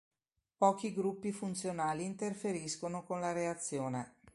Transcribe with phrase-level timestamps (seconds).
[0.57, 4.15] Pochi gruppi funzionali interferiscono con la reazione.